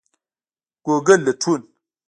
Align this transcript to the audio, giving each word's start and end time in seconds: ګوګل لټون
ګوګل 0.85 1.19
لټون 1.25 1.61